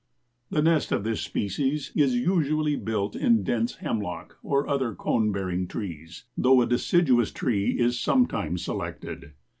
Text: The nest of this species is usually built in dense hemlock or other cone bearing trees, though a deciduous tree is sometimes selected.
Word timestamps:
The 0.49 0.63
nest 0.63 0.91
of 0.91 1.03
this 1.03 1.21
species 1.21 1.91
is 1.93 2.15
usually 2.15 2.75
built 2.75 3.15
in 3.15 3.43
dense 3.43 3.75
hemlock 3.75 4.39
or 4.41 4.67
other 4.67 4.95
cone 4.95 5.31
bearing 5.31 5.67
trees, 5.67 6.23
though 6.35 6.59
a 6.63 6.65
deciduous 6.65 7.29
tree 7.31 7.77
is 7.79 7.99
sometimes 7.99 8.63
selected. 8.65 9.33